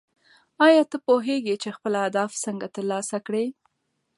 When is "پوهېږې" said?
1.07-1.55